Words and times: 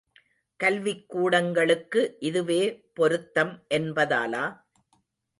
கல்விக்கூடங்களுக்கு 0.59 2.01
இதுவே 2.19 2.61
பொருத்தம் 2.93 3.53
என்பதாலா? 3.73 4.45